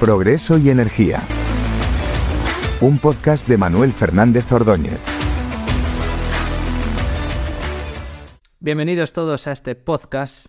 [0.00, 1.20] Progreso y Energía.
[2.80, 5.00] Un podcast de Manuel Fernández Ordóñez.
[8.60, 10.46] Bienvenidos todos a este podcast,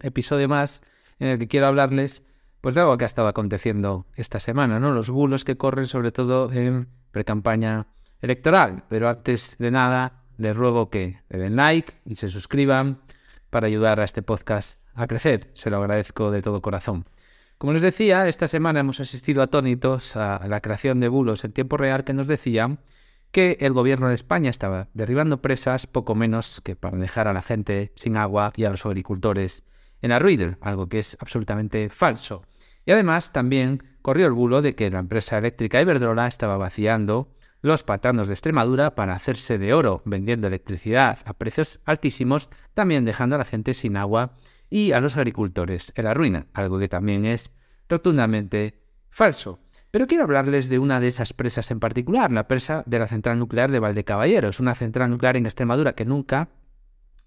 [0.00, 0.80] episodio más
[1.18, 2.22] en el que quiero hablarles
[2.62, 4.92] pues de algo que ha estado aconteciendo esta semana, ¿no?
[4.92, 7.88] Los bulos que corren sobre todo en precampaña
[8.22, 8.84] electoral.
[8.88, 13.02] Pero antes de nada, les ruego que le den like y se suscriban
[13.50, 15.50] para ayudar a este podcast a crecer.
[15.52, 17.04] Se lo agradezco de todo corazón.
[17.58, 21.76] Como les decía, esta semana hemos asistido atónitos a la creación de bulos en tiempo
[21.76, 22.78] real que nos decían
[23.32, 27.42] que el gobierno de España estaba derribando presas poco menos que para dejar a la
[27.42, 29.64] gente sin agua y a los agricultores
[30.02, 32.44] en ruina, algo que es absolutamente falso.
[32.86, 37.82] Y además también corrió el bulo de que la empresa eléctrica Iberdrola estaba vaciando los
[37.82, 43.38] patanos de Extremadura para hacerse de oro vendiendo electricidad a precios altísimos, también dejando a
[43.38, 44.36] la gente sin agua
[44.70, 47.50] y a los agricultores en la ruina, algo que también es
[47.88, 49.60] rotundamente falso.
[49.90, 53.38] Pero quiero hablarles de una de esas presas en particular, la presa de la central
[53.38, 56.50] nuclear de Valdecaballeros, una central nuclear en Extremadura que nunca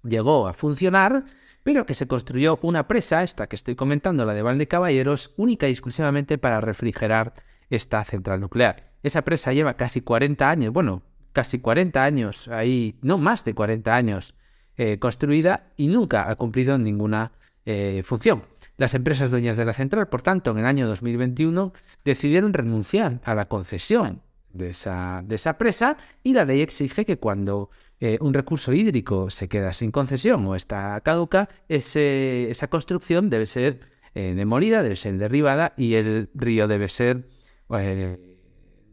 [0.04, 1.26] llegó a funcionar,
[1.64, 5.72] pero que se construyó una presa, esta que estoy comentando, la de Valdecaballeros, única y
[5.72, 7.34] exclusivamente para refrigerar
[7.70, 8.92] esta central nuclear.
[9.02, 11.02] Esa presa lleva casi 40 años, bueno,
[11.34, 14.36] casi 40 años ahí, no más de 40 años
[14.78, 17.34] eh, construida y nunca ha cumplido ninguna
[17.66, 18.44] eh, función.
[18.78, 21.74] Las empresas dueñas de la central, por tanto, en el año 2021
[22.06, 24.22] decidieron renunciar a la concesión
[24.54, 29.30] de esa, de esa presa y la ley exige que cuando eh, un recurso hídrico
[29.30, 33.80] se queda sin concesión o está caduca, esa construcción debe ser
[34.14, 37.30] demolida, debe ser derribada y el río debe ser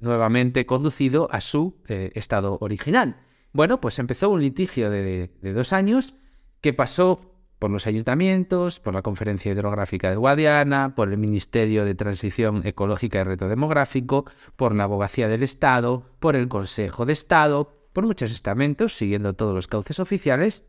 [0.00, 3.16] nuevamente conducido a su estado original.
[3.52, 6.14] Bueno, pues empezó un litigio de, dos años
[6.60, 11.94] que pasó por los ayuntamientos, por la Conferencia Hidrográfica de Guadiana, por el Ministerio de
[11.94, 17.88] Transición Ecológica y Reto Demográfico, por la Abogacía del Estado, por el Consejo de Estado,
[17.92, 20.66] por muchos estamentos, siguiendo todos los cauces oficiales,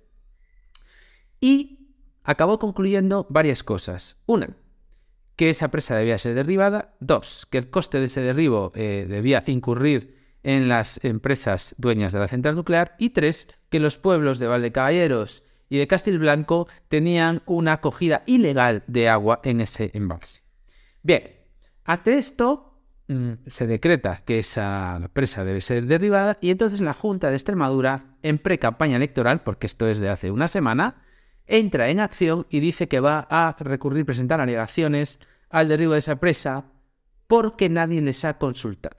[1.40, 4.18] y acabó concluyendo varias cosas.
[4.26, 4.58] Una,
[5.36, 6.96] que esa presa debía ser derribada.
[7.00, 12.20] Dos, que el coste de ese derribo eh, debía incurrir en las empresas dueñas de
[12.20, 12.96] la central nuclear.
[13.00, 19.10] Y tres, que los pueblos de Valdecaballeros y de Castilblanco tenían una acogida ilegal de
[19.10, 20.42] agua en ese embalse.
[21.04, 21.24] Bien,
[21.86, 27.30] ante esto mm, se decreta que esa presa debe ser derribada y entonces la Junta
[27.30, 31.04] de Extremadura, en pre-campaña electoral, porque esto es de hace una semana,
[31.46, 35.20] entra en acción y dice que va a recurrir, presentar alegaciones
[35.50, 36.66] al derribo de esa presa
[37.28, 38.98] porque nadie les ha consultado.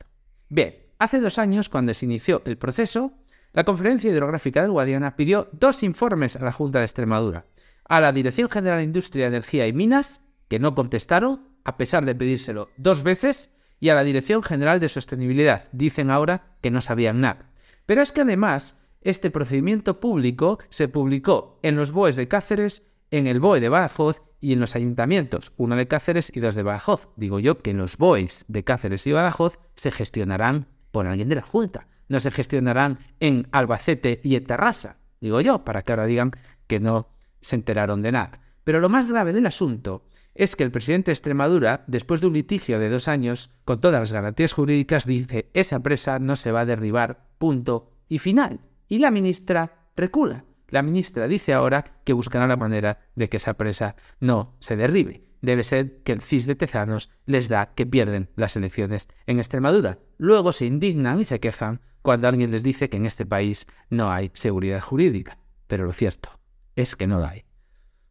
[0.49, 3.15] Bien, hace dos años, cuando se inició el proceso,
[3.53, 7.47] la Conferencia Hidrográfica del Guadiana pidió dos informes a la Junta de Extremadura,
[7.88, 12.15] a la Dirección General de Industria, Energía y Minas, que no contestaron, a pesar de
[12.15, 13.50] pedírselo dos veces,
[13.81, 15.65] y a la Dirección General de Sostenibilidad.
[15.72, 17.50] Dicen ahora que no sabían nada.
[17.87, 23.27] Pero es que además este procedimiento público se publicó en los BOEs de Cáceres, en
[23.27, 27.09] el BOE de Badajoz y en los ayuntamientos, uno de Cáceres y dos de Badajoz.
[27.16, 31.37] Digo yo que en los BOEs de Cáceres y Badajoz se gestionarán por alguien de
[31.37, 36.06] la Junta, no se gestionarán en Albacete y en Terrassa, digo yo, para que ahora
[36.06, 36.33] digan
[36.67, 37.09] que no
[37.41, 38.41] se enteraron de nada.
[38.65, 42.34] Pero lo más grave del asunto es que el presidente de Extremadura, después de un
[42.34, 46.61] litigio de dos años, con todas las garantías jurídicas, dice esa presa no se va
[46.61, 50.45] a derribar, punto y final y la ministra recula.
[50.69, 55.25] La ministra dice ahora que buscará la manera de que esa presa no se derribe.
[55.41, 59.99] Debe ser que el CIS de Tezanos les da que pierden las elecciones en Extremadura.
[60.19, 64.11] Luego se indignan y se quejan cuando alguien les dice que en este país no
[64.11, 65.39] hay seguridad jurídica.
[65.67, 66.31] Pero lo cierto
[66.77, 67.45] es que no la hay.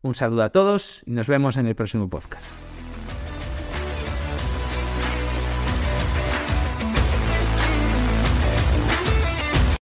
[0.01, 2.45] Un saludo a todos y nos vemos en el próximo podcast.